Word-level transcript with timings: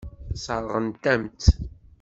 Sseṛɣent-am-tt. 0.35 1.49